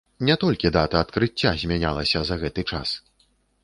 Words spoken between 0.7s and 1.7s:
дата адкрыцця